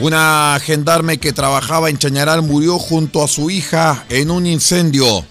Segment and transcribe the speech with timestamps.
[0.00, 5.24] Una gendarme que trabajaba en Chañaral murió junto a su hija en un incendio.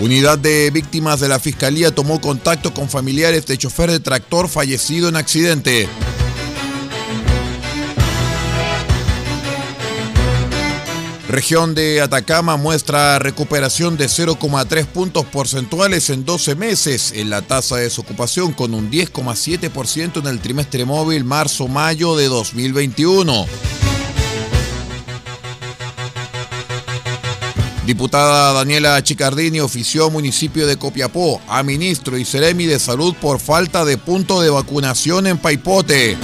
[0.00, 5.10] Unidad de víctimas de la Fiscalía tomó contacto con familiares de chofer de tractor fallecido
[5.10, 5.90] en accidente.
[11.30, 17.76] Región de Atacama muestra recuperación de 0,3 puntos porcentuales en 12 meses en la tasa
[17.76, 23.46] de desocupación con un 10,7% en el trimestre móvil marzo-mayo de 2021.
[27.86, 33.84] Diputada Daniela Chicardini ofició municipio de Copiapó a ministro y Ceremi de Salud por falta
[33.84, 36.18] de punto de vacunación en Paipote.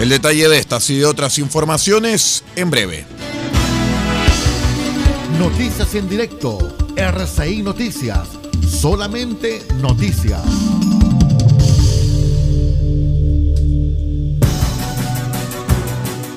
[0.00, 3.04] El detalle de estas y de otras informaciones en breve.
[5.38, 6.74] Noticias en directo.
[6.96, 8.26] RCI Noticias.
[8.66, 10.40] Solamente noticias.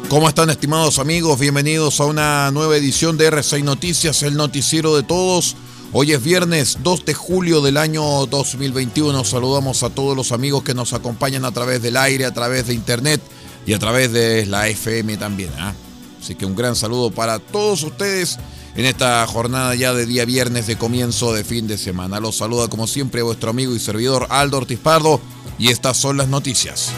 [0.09, 1.39] ¿Cómo están estimados amigos?
[1.39, 5.55] Bienvenidos a una nueva edición de RCI Noticias, el noticiero de todos.
[5.93, 9.23] Hoy es viernes 2 de julio del año 2021.
[9.23, 12.73] Saludamos a todos los amigos que nos acompañan a través del aire, a través de
[12.73, 13.21] internet
[13.65, 15.51] y a través de la FM también.
[15.57, 15.73] ¿ah?
[16.21, 18.39] Así que un gran saludo para todos ustedes
[18.75, 22.19] en esta jornada ya de día viernes de comienzo de fin de semana.
[22.19, 25.21] Los saluda como siempre vuestro amigo y servidor Aldo Ortiz Pardo
[25.59, 26.91] y estas son las noticias.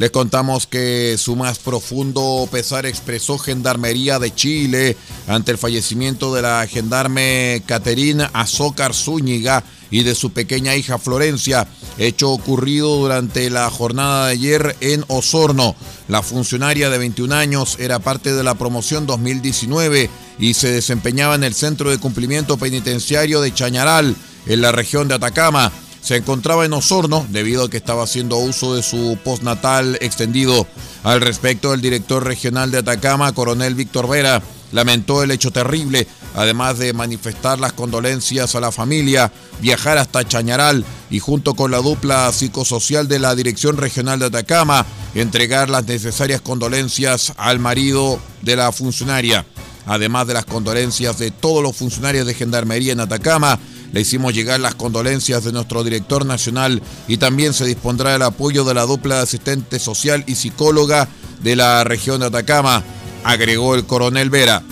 [0.00, 4.96] Les contamos que su más profundo pesar expresó Gendarmería de Chile
[5.28, 11.68] ante el fallecimiento de la gendarme Caterina Azócar Zúñiga y de su pequeña hija Florencia,
[11.98, 15.76] hecho ocurrido durante la jornada de ayer en Osorno.
[16.08, 21.44] La funcionaria de 21 años era parte de la promoción 2019 y se desempeñaba en
[21.44, 26.72] el Centro de Cumplimiento Penitenciario de Chañaral, en la región de Atacama se encontraba en
[26.72, 30.66] Osorno debido a que estaba haciendo uso de su postnatal extendido.
[31.02, 34.42] Al respecto, el director regional de Atacama, coronel Víctor Vera,
[34.72, 40.84] lamentó el hecho terrible, además de manifestar las condolencias a la familia, viajar hasta Chañaral
[41.10, 46.40] y junto con la dupla psicosocial de la Dirección Regional de Atacama, entregar las necesarias
[46.40, 49.44] condolencias al marido de la funcionaria.
[49.86, 53.58] Además de las condolencias de todos los funcionarios de Gendarmería en Atacama,
[53.92, 58.64] le hicimos llegar las condolencias de nuestro director nacional y también se dispondrá el apoyo
[58.64, 61.08] de la dupla de asistente social y psicóloga
[61.42, 62.82] de la región de Atacama,
[63.24, 64.62] agregó el coronel Vera.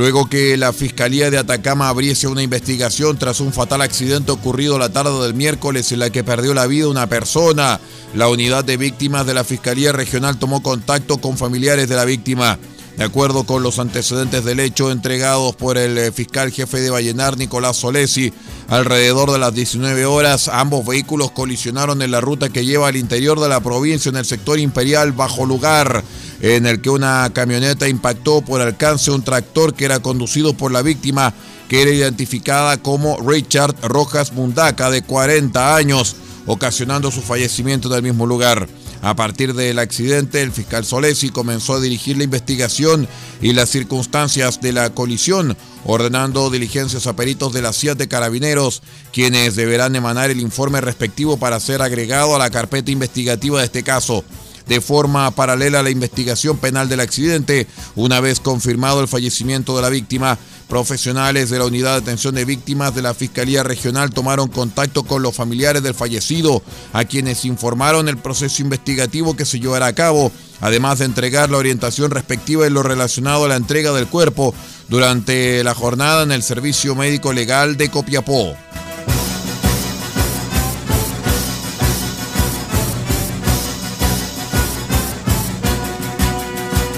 [0.00, 4.88] Luego que la Fiscalía de Atacama abriese una investigación tras un fatal accidente ocurrido la
[4.88, 7.78] tarde del miércoles en la que perdió la vida una persona,
[8.14, 12.58] la unidad de víctimas de la Fiscalía Regional tomó contacto con familiares de la víctima.
[13.00, 17.38] De acuerdo con los antecedentes del hecho entregados por el eh, fiscal jefe de Vallenar,
[17.38, 18.30] Nicolás Solesi,
[18.68, 23.40] alrededor de las 19 horas ambos vehículos colisionaron en la ruta que lleva al interior
[23.40, 26.04] de la provincia en el sector imperial bajo lugar,
[26.42, 30.82] en el que una camioneta impactó por alcance un tractor que era conducido por la
[30.82, 31.32] víctima,
[31.70, 38.02] que era identificada como Richard Rojas Mundaca, de 40 años, ocasionando su fallecimiento en el
[38.02, 38.68] mismo lugar.
[39.02, 43.08] A partir del accidente, el fiscal Solesi comenzó a dirigir la investigación
[43.40, 48.82] y las circunstancias de la colisión, ordenando diligencias a peritos de la CIA de Carabineros,
[49.10, 53.82] quienes deberán emanar el informe respectivo para ser agregado a la carpeta investigativa de este
[53.82, 54.22] caso
[54.70, 57.66] de forma paralela a la investigación penal del accidente.
[57.96, 60.38] Una vez confirmado el fallecimiento de la víctima,
[60.70, 65.20] profesionales de la Unidad de Atención de Víctimas de la Fiscalía Regional tomaron contacto con
[65.20, 66.62] los familiares del fallecido,
[66.94, 71.58] a quienes informaron el proceso investigativo que se llevará a cabo, además de entregar la
[71.58, 74.54] orientación respectiva en lo relacionado a la entrega del cuerpo
[74.88, 78.54] durante la jornada en el Servicio Médico Legal de Copiapó.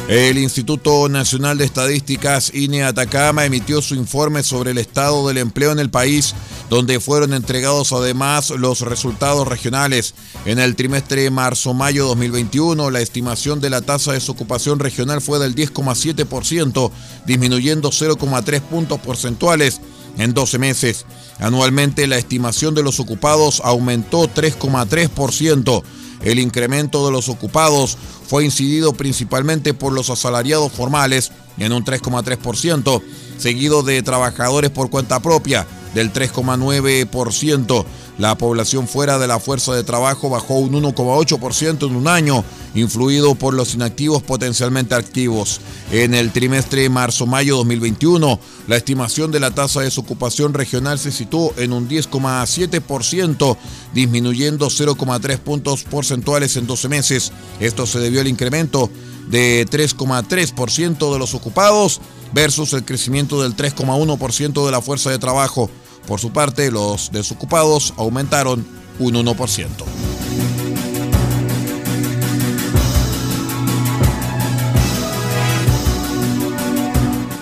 [0.09, 5.71] El Instituto Nacional de Estadísticas INE Atacama emitió su informe sobre el estado del empleo
[5.71, 6.35] en el país,
[6.69, 10.15] donde fueron entregados además los resultados regionales.
[10.45, 15.55] En el trimestre marzo-mayo 2021, la estimación de la tasa de desocupación regional fue del
[15.55, 16.91] 10,7%,
[17.25, 19.81] disminuyendo 0,3 puntos porcentuales
[20.19, 21.07] en 12 meses.
[21.39, 25.83] Anualmente, la estimación de los ocupados aumentó 3,3%.
[26.23, 27.97] El incremento de los ocupados
[28.27, 33.03] fue incidido principalmente por los asalariados formales en un 3,3%,
[33.39, 37.85] seguido de trabajadores por cuenta propia del 3,9%.
[38.23, 43.35] La población fuera de la fuerza de trabajo bajó un 1,8% en un año, influido
[43.35, 45.61] por los inactivos potencialmente activos.
[45.91, 48.39] En el trimestre marzo-mayo 2021,
[48.69, 53.57] la estimación de la tasa de desocupación regional se situó en un 10,7%,
[53.93, 57.33] disminuyendo 0,3 puntos porcentuales en 12 meses.
[57.59, 58.89] Esto se debió al incremento
[59.31, 62.01] de 3,3% de los ocupados
[62.33, 65.69] versus el crecimiento del 3,1% de la fuerza de trabajo.
[66.07, 68.67] Por su parte, los desocupados aumentaron
[68.99, 69.69] un 1%.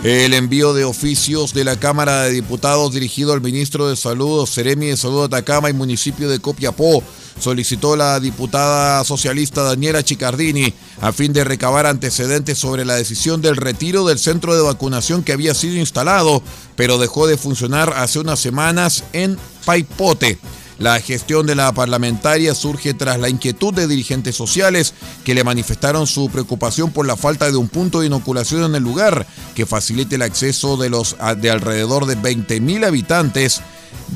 [0.03, 4.87] El envío de oficios de la Cámara de Diputados dirigido al ministro de Salud, Seremi
[4.87, 7.03] de Salud Atacama y municipio de Copiapó
[7.39, 13.57] solicitó la diputada socialista Daniela Chicardini a fin de recabar antecedentes sobre la decisión del
[13.57, 16.43] retiro del centro de vacunación que había sido instalado,
[16.77, 19.37] pero dejó de funcionar hace unas semanas en
[19.67, 20.39] Paipote.
[20.81, 24.95] La gestión de la parlamentaria surge tras la inquietud de dirigentes sociales
[25.25, 28.83] que le manifestaron su preocupación por la falta de un punto de inoculación en el
[28.83, 33.61] lugar que facilite el acceso de los de alrededor de 20.000 habitantes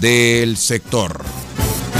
[0.00, 1.22] del sector.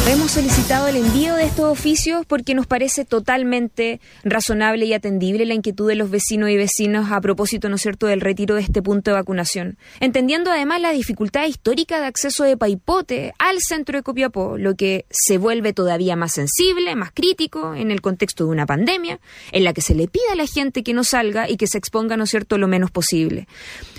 [0.06, 5.54] Hemos solicitado el envío de estos oficios porque nos parece totalmente razonable y atendible la
[5.54, 8.82] inquietud de los vecinos y vecinas a propósito, ¿no es cierto?, del retiro de este
[8.82, 9.78] punto de vacunación.
[10.00, 15.06] Entendiendo además la dificultad histórica de acceso de Paipote al centro de Copiapó, lo que
[15.08, 19.20] se vuelve todavía más sensible, más crítico en el contexto de una pandemia,
[19.52, 21.78] en la que se le pide a la gente que no salga y que se
[21.78, 23.48] exponga, ¿no es cierto?, lo menos posible.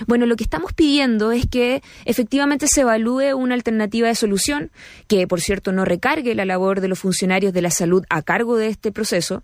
[0.06, 4.70] Bueno, lo que estamos pidiendo es que efectivamente se evalúe una alternativa de solución,
[5.08, 8.58] que por cierto no recargue la labor de los funcionarios de la salud a cargo
[8.58, 9.44] de este proceso,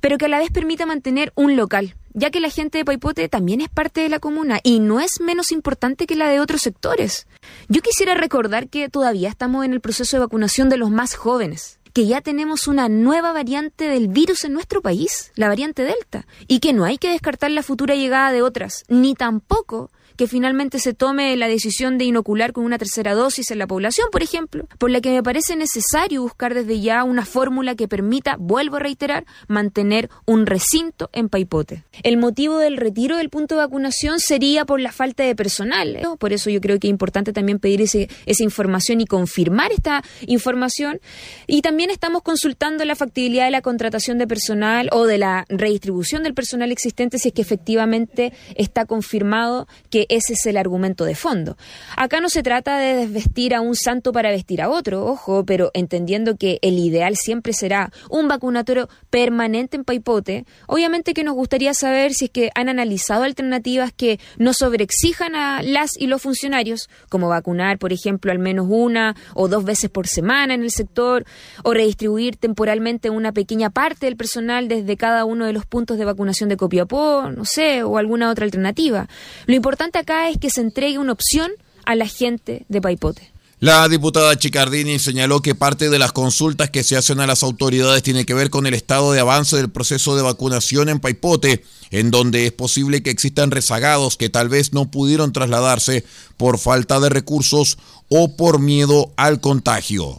[0.00, 3.28] pero que a la vez permita mantener un local, ya que la gente de Paipote
[3.28, 6.62] también es parte de la comuna y no es menos importante que la de otros
[6.62, 7.26] sectores.
[7.68, 11.78] Yo quisiera recordar que todavía estamos en el proceso de vacunación de los más jóvenes
[11.92, 16.60] que ya tenemos una nueva variante del virus en nuestro país, la variante Delta, y
[16.60, 20.92] que no hay que descartar la futura llegada de otras, ni tampoco que finalmente se
[20.92, 24.90] tome la decisión de inocular con una tercera dosis en la población, por ejemplo, por
[24.90, 29.24] la que me parece necesario buscar desde ya una fórmula que permita, vuelvo a reiterar,
[29.48, 31.84] mantener un recinto en Paipote.
[32.02, 35.98] El motivo del retiro del punto de vacunación sería por la falta de personal.
[36.18, 41.00] Por eso yo creo que es importante también pedir esa información y confirmar esta información.
[41.46, 46.24] Y también estamos consultando la factibilidad de la contratación de personal o de la redistribución
[46.24, 51.14] del personal existente si es que efectivamente está confirmado que ese es el argumento de
[51.14, 51.56] fondo.
[51.96, 55.70] Acá no se trata de desvestir a un santo para vestir a otro, ojo, pero
[55.72, 61.74] entendiendo que el ideal siempre será un vacunatorio permanente en Paipote, obviamente que nos gustaría
[61.74, 66.90] saber si es que han analizado alternativas que no sobreexijan a las y los funcionarios,
[67.08, 71.24] como vacunar, por ejemplo, al menos una o dos veces por semana en el sector,
[71.62, 76.04] o redistribuir temporalmente una pequeña parte del personal desde cada uno de los puntos de
[76.04, 79.08] vacunación de Copiapó, no sé, o alguna otra alternativa.
[79.46, 81.50] Lo importante acá es que se entregue una opción
[81.84, 83.30] a la gente de Paipote.
[83.60, 88.02] La diputada Chicardini señaló que parte de las consultas que se hacen a las autoridades
[88.02, 92.10] tiene que ver con el estado de avance del proceso de vacunación en Paipote, en
[92.10, 96.06] donde es posible que existan rezagados que tal vez no pudieron trasladarse
[96.38, 97.76] por falta de recursos
[98.08, 100.18] o por miedo al contagio.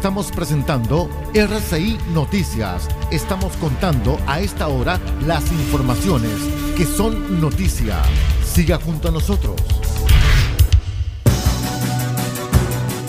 [0.00, 2.88] Estamos presentando RCI Noticias.
[3.10, 6.32] Estamos contando a esta hora las informaciones
[6.74, 8.00] que son noticia.
[8.42, 9.60] Siga junto a nosotros.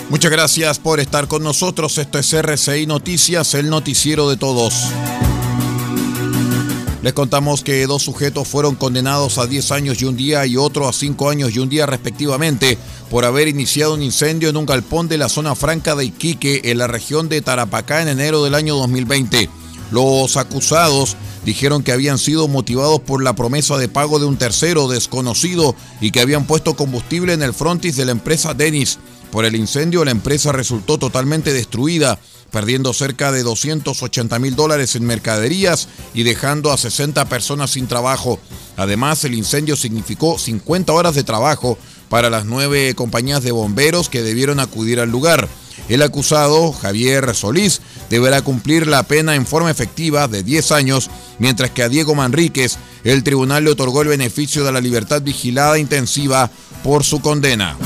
[0.09, 1.97] Muchas gracias por estar con nosotros.
[1.97, 4.91] Esto es RCI Noticias, el noticiero de todos.
[7.01, 10.87] Les contamos que dos sujetos fueron condenados a 10 años y un día y otro
[10.87, 12.77] a 5 años y un día respectivamente
[13.09, 16.77] por haber iniciado un incendio en un galpón de la zona franca de Iquique en
[16.77, 19.49] la región de Tarapacá en enero del año 2020.
[19.91, 24.87] Los acusados dijeron que habían sido motivados por la promesa de pago de un tercero
[24.87, 28.99] desconocido y que habían puesto combustible en el frontis de la empresa Denis.
[29.31, 32.19] Por el incendio la empresa resultó totalmente destruida
[32.51, 38.39] perdiendo cerca de 280 mil dólares en mercaderías y dejando a 60 personas sin trabajo.
[38.77, 41.77] Además, el incendio significó 50 horas de trabajo
[42.09, 45.47] para las nueve compañías de bomberos que debieron acudir al lugar.
[45.87, 51.71] El acusado, Javier Solís, deberá cumplir la pena en forma efectiva de 10 años, mientras
[51.71, 56.51] que a Diego Manríquez el tribunal le otorgó el beneficio de la libertad vigilada intensiva
[56.83, 57.77] por su condena.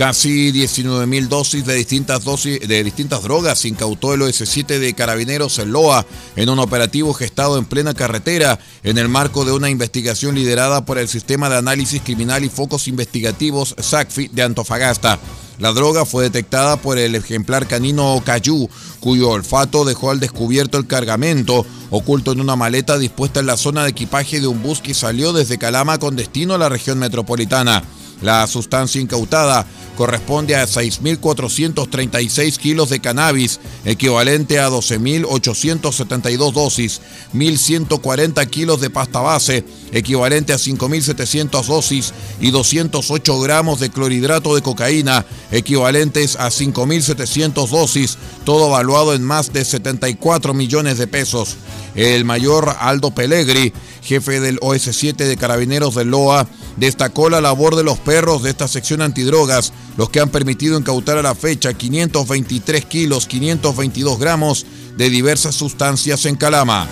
[0.00, 5.72] Casi 19.000 dosis de distintas dosis de distintas drogas incautó el OS7 de Carabineros en
[5.72, 10.86] Loa en un operativo gestado en plena carretera en el marco de una investigación liderada
[10.86, 15.18] por el Sistema de Análisis Criminal y Focos Investigativos SACFI de Antofagasta.
[15.58, 20.86] La droga fue detectada por el ejemplar canino Cayú, cuyo olfato dejó al descubierto el
[20.86, 24.94] cargamento oculto en una maleta dispuesta en la zona de equipaje de un bus que
[24.94, 27.84] salió desde Calama con destino a la región metropolitana.
[28.22, 37.00] La sustancia incautada corresponde a 6.436 kilos de cannabis, equivalente a 12.872 dosis,
[37.34, 44.62] 1.140 kilos de pasta base, equivalente a 5.700 dosis, y 208 gramos de clorhidrato de
[44.62, 51.56] cocaína, equivalentes a 5.700 dosis, todo evaluado en más de 74 millones de pesos.
[51.94, 53.72] El mayor Aldo Pellegri,
[54.02, 58.68] jefe del OS7 de Carabineros de Loa, destacó la labor de los perros de esta
[58.68, 64.66] sección antidrogas, los que han permitido incautar a la fecha 523 kilos, 522 gramos
[64.96, 66.88] de diversas sustancias en Calama.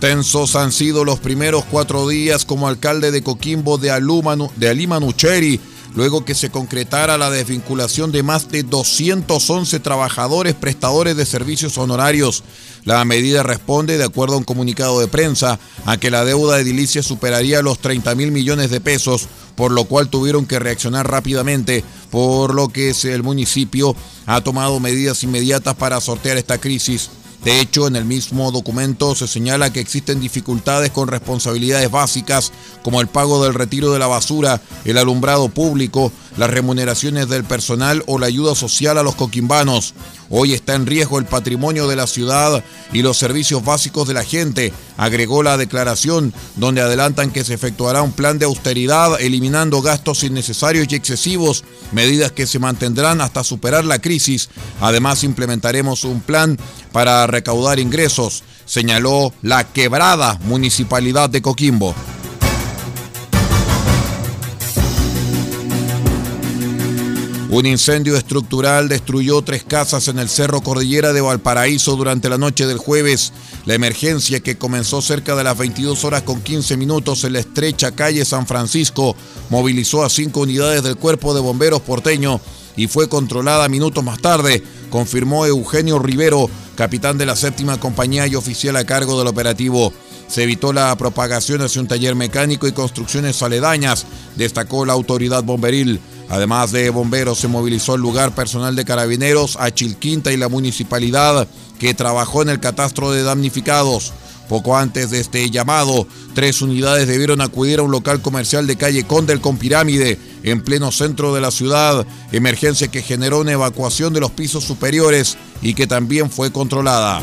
[0.00, 3.88] Tensos han sido los primeros cuatro días como alcalde de Coquimbo de,
[4.56, 5.60] de Alima Nucheri,
[5.94, 12.44] luego que se concretara la desvinculación de más de 211 trabajadores prestadores de servicios honorarios.
[12.84, 16.62] La medida responde, de acuerdo a un comunicado de prensa, a que la deuda de
[16.62, 21.84] edilicia superaría los 30 mil millones de pesos, por lo cual tuvieron que reaccionar rápidamente,
[22.10, 23.94] por lo que el municipio
[24.26, 27.10] ha tomado medidas inmediatas para sortear esta crisis.
[27.44, 33.00] De hecho, en el mismo documento se señala que existen dificultades con responsabilidades básicas como
[33.00, 38.18] el pago del retiro de la basura, el alumbrado público, las remuneraciones del personal o
[38.18, 39.94] la ayuda social a los coquimbanos.
[40.28, 44.22] Hoy está en riesgo el patrimonio de la ciudad y los servicios básicos de la
[44.22, 50.22] gente, agregó la declaración, donde adelantan que se efectuará un plan de austeridad eliminando gastos
[50.24, 54.50] innecesarios y excesivos, medidas que se mantendrán hasta superar la crisis.
[54.78, 56.58] Además, implementaremos un plan
[56.92, 61.94] para recaudar ingresos, señaló la quebrada municipalidad de Coquimbo.
[67.50, 72.64] Un incendio estructural destruyó tres casas en el Cerro Cordillera de Valparaíso durante la noche
[72.64, 73.32] del jueves.
[73.66, 77.92] La emergencia que comenzó cerca de las 22 horas con 15 minutos en la estrecha
[77.92, 79.14] calle San Francisco
[79.50, 82.40] movilizó a cinco unidades del cuerpo de bomberos porteño
[82.76, 88.34] y fue controlada minutos más tarde, confirmó Eugenio Rivero, capitán de la séptima compañía y
[88.34, 89.92] oficial a cargo del operativo.
[90.28, 96.00] Se evitó la propagación hacia un taller mecánico y construcciones aledañas, destacó la autoridad bomberil.
[96.28, 101.48] Además de bomberos, se movilizó el lugar personal de carabineros, a Chilquinta y la municipalidad
[101.80, 104.12] que trabajó en el catastro de damnificados.
[104.48, 109.04] Poco antes de este llamado, tres unidades debieron acudir a un local comercial de calle
[109.04, 114.20] Condel con pirámide, en pleno centro de la ciudad, emergencia que generó una evacuación de
[114.20, 117.22] los pisos superiores y que también fue controlada.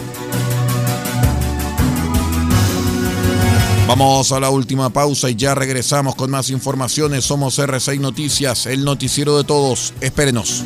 [3.87, 7.25] Vamos a la última pausa y ya regresamos con más informaciones.
[7.25, 9.93] Somos R6 Noticias, el noticiero de todos.
[10.01, 10.65] Espérenos.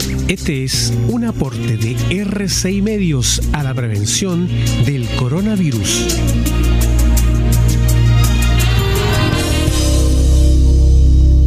[0.31, 4.47] Este es un aporte de R6 Medios a la prevención
[4.85, 6.07] del coronavirus.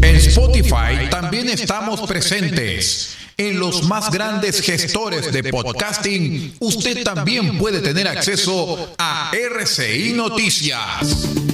[0.03, 3.17] En Spotify también estamos presentes.
[3.39, 11.54] En los más grandes gestores de podcasting, usted también puede tener acceso a RCI Noticias.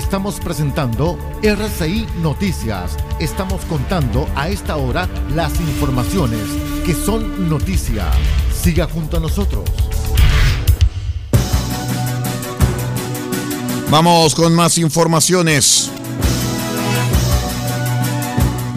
[0.00, 2.96] Estamos presentando RCI Noticias.
[3.20, 6.40] Estamos contando a esta hora las informaciones
[6.86, 8.10] que son noticia.
[8.50, 9.68] Siga junto a nosotros.
[13.90, 15.90] Vamos con más informaciones.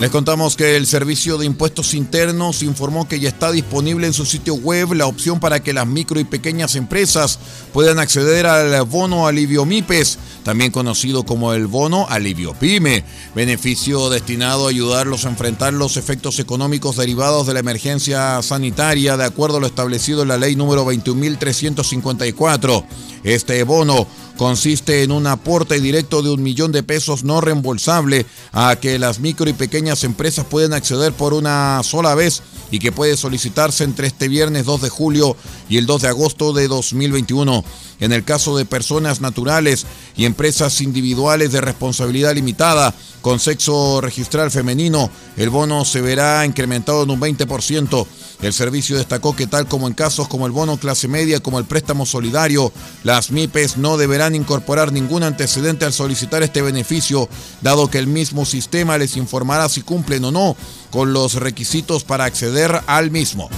[0.03, 4.25] Les contamos que el Servicio de Impuestos Internos informó que ya está disponible en su
[4.25, 7.39] sitio web la opción para que las micro y pequeñas empresas
[7.71, 13.03] puedan acceder al bono alivio MIPES, también conocido como el bono alivio PYME,
[13.33, 19.25] beneficio destinado a ayudarlos a enfrentar los efectos económicos derivados de la emergencia sanitaria de
[19.25, 22.83] acuerdo a lo establecido en la ley número 21.354.
[23.23, 24.05] Este bono
[24.37, 29.19] consiste en un aporte directo de un millón de pesos no reembolsable a que las
[29.19, 32.41] micro y pequeñas empresas pueden acceder por una sola vez
[32.71, 35.37] y que puede solicitarse entre este viernes 2 de julio
[35.69, 37.63] y el 2 de agosto de 2021.
[37.99, 39.85] En el caso de personas naturales
[40.17, 47.03] y empresas individuales de responsabilidad limitada con sexo registral femenino, el bono se verá incrementado
[47.03, 48.07] en un 20%.
[48.43, 51.65] El servicio destacó que tal como en casos como el bono clase media, como el
[51.65, 57.29] préstamo solidario, las MIPES no deberán incorporar ningún antecedente al solicitar este beneficio,
[57.61, 60.57] dado que el mismo sistema les informará si cumplen o no
[60.91, 63.49] con los requisitos para acceder al mismo.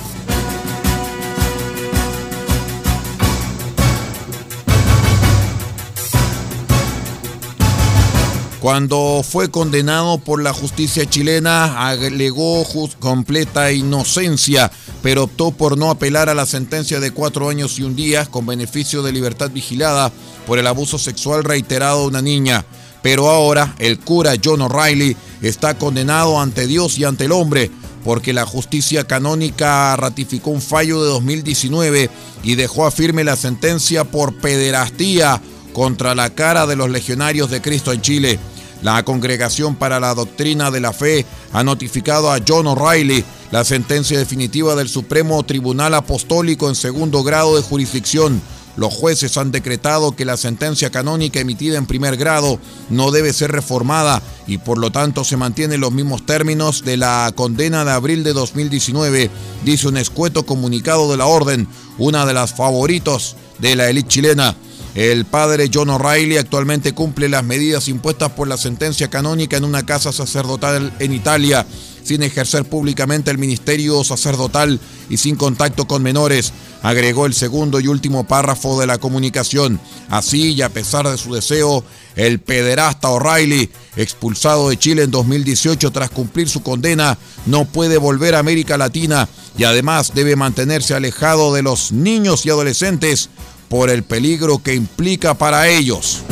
[8.65, 12.65] Cuando fue condenado por la justicia chilena, alegó
[12.97, 14.71] completa inocencia,
[15.03, 18.47] pero optó por no apelar a la sentencia de cuatro años y un día con
[18.47, 20.11] beneficio de libertad vigilada
[20.47, 22.65] por el abuso sexual reiterado de una niña.
[23.03, 27.69] Pero ahora el cura John O'Reilly está condenado ante Dios y ante el hombre
[28.03, 32.09] porque la justicia canónica ratificó un fallo de 2019
[32.41, 35.39] y dejó a firme la sentencia por pederastía
[35.71, 38.39] contra la cara de los legionarios de Cristo en Chile.
[38.81, 44.17] La Congregación para la Doctrina de la Fe ha notificado a John O'Reilly la sentencia
[44.17, 48.41] definitiva del Supremo Tribunal Apostólico en segundo grado de jurisdicción.
[48.77, 52.59] Los jueces han decretado que la sentencia canónica emitida en primer grado
[52.89, 57.31] no debe ser reformada y por lo tanto se mantienen los mismos términos de la
[57.35, 59.31] condena de abril de 2019,
[59.63, 64.55] dice un escueto comunicado de la orden, una de las favoritos de la élite chilena.
[64.95, 69.85] El padre John O'Reilly actualmente cumple las medidas impuestas por la sentencia canónica en una
[69.85, 71.67] casa sacerdotal en Italia,
[72.01, 74.79] sin ejercer públicamente el ministerio sacerdotal
[75.09, 79.81] y sin contacto con menores, agregó el segundo y último párrafo de la comunicación.
[80.07, 81.83] Así, y a pesar de su deseo,
[82.15, 88.35] el pederasta O'Reilly, expulsado de Chile en 2018 tras cumplir su condena, no puede volver
[88.35, 89.27] a América Latina
[89.57, 93.29] y además debe mantenerse alejado de los niños y adolescentes
[93.67, 96.23] por el peligro que implica para ellos.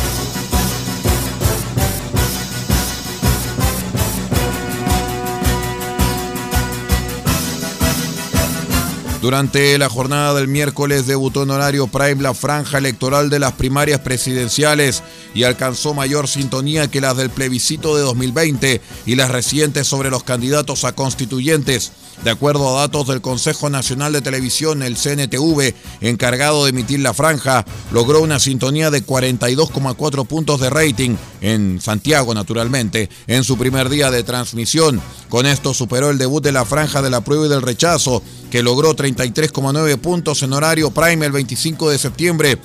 [9.23, 14.01] Durante la jornada del miércoles debutó en horario prime la franja electoral de las primarias
[14.01, 15.01] presidenciales
[15.33, 20.25] y alcanzó mayor sintonía que las del plebiscito de 2020 y las recientes sobre los
[20.25, 21.93] candidatos a constituyentes.
[22.23, 27.13] De acuerdo a datos del Consejo Nacional de Televisión, el CNTV, encargado de emitir la
[27.13, 33.89] franja, logró una sintonía de 42,4 puntos de rating en Santiago, naturalmente, en su primer
[33.89, 35.01] día de transmisión.
[35.27, 38.63] Con esto superó el debut de la franja de la prueba y del rechazo, que
[38.63, 42.57] logró 33,9 puntos en horario prime el 25 de septiembre.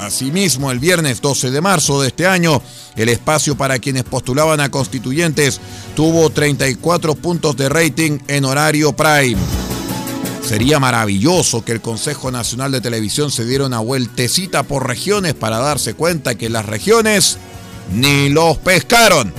[0.00, 2.62] Asimismo, el viernes 12 de marzo de este año,
[2.96, 5.60] el espacio para quienes postulaban a constituyentes
[5.94, 9.36] tuvo 34 puntos de rating en horario prime.
[10.42, 15.58] Sería maravilloso que el Consejo Nacional de Televisión se diera una vueltecita por regiones para
[15.58, 17.36] darse cuenta que las regiones
[17.92, 19.34] ni los pescaron.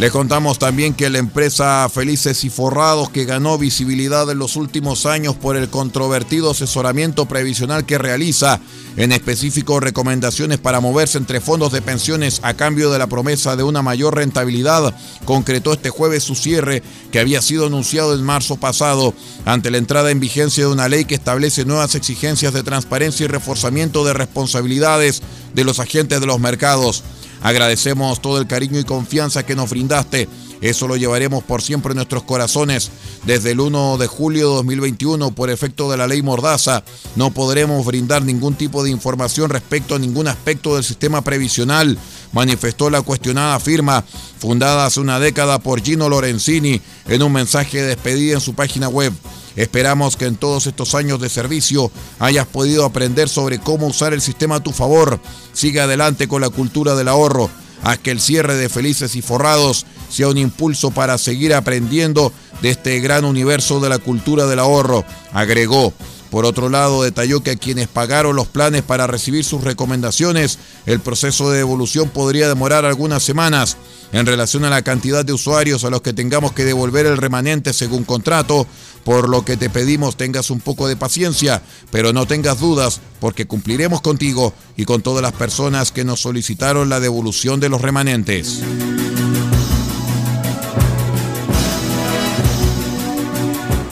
[0.00, 5.04] Les contamos también que la empresa Felices y Forrados, que ganó visibilidad en los últimos
[5.04, 8.60] años por el controvertido asesoramiento previsional que realiza,
[8.96, 13.62] en específico recomendaciones para moverse entre fondos de pensiones a cambio de la promesa de
[13.62, 14.94] una mayor rentabilidad,
[15.26, 16.82] concretó este jueves su cierre
[17.12, 19.12] que había sido anunciado en marzo pasado
[19.44, 23.26] ante la entrada en vigencia de una ley que establece nuevas exigencias de transparencia y
[23.26, 25.20] reforzamiento de responsabilidades
[25.52, 27.04] de los agentes de los mercados.
[27.42, 30.28] Agradecemos todo el cariño y confianza que nos brindaste.
[30.60, 32.90] Eso lo llevaremos por siempre en nuestros corazones.
[33.24, 36.84] Desde el 1 de julio de 2021, por efecto de la ley Mordaza,
[37.16, 41.98] no podremos brindar ningún tipo de información respecto a ningún aspecto del sistema previsional,
[42.32, 44.04] manifestó la cuestionada firma,
[44.38, 48.88] fundada hace una década por Gino Lorenzini, en un mensaje de despedida en su página
[48.88, 49.14] web.
[49.56, 54.20] Esperamos que en todos estos años de servicio hayas podido aprender sobre cómo usar el
[54.20, 55.20] sistema a tu favor.
[55.52, 57.50] Sigue adelante con la cultura del ahorro.
[57.82, 62.32] Haz que el cierre de Felices y Forrados sea un impulso para seguir aprendiendo
[62.62, 65.94] de este gran universo de la cultura del ahorro, agregó.
[66.30, 71.00] Por otro lado, detalló que a quienes pagaron los planes para recibir sus recomendaciones, el
[71.00, 73.76] proceso de devolución podría demorar algunas semanas.
[74.12, 77.72] En relación a la cantidad de usuarios a los que tengamos que devolver el remanente
[77.72, 78.66] según contrato,
[79.04, 83.46] por lo que te pedimos tengas un poco de paciencia, pero no tengas dudas, porque
[83.46, 88.60] cumpliremos contigo y con todas las personas que nos solicitaron la devolución de los remanentes.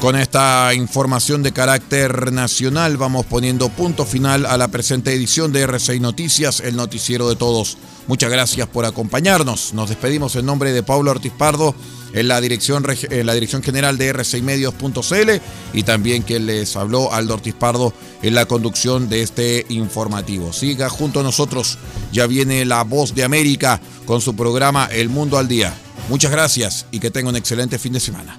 [0.08, 5.68] Con esta información de carácter nacional vamos poniendo punto final a la presente edición de
[5.68, 7.76] R6 Noticias, el noticiero de todos.
[8.06, 9.74] Muchas gracias por acompañarnos.
[9.74, 11.74] Nos despedimos en nombre de Pablo Ortiz Pardo
[12.14, 15.42] en la dirección, en la dirección general de R6Medios.cl
[15.74, 17.92] y también quien les habló Aldo Ortiz Pardo
[18.22, 20.54] en la conducción de este informativo.
[20.54, 21.76] Siga junto a nosotros,
[22.12, 25.74] ya viene la voz de América con su programa El Mundo al Día.
[26.08, 28.38] Muchas gracias y que tenga un excelente fin de semana.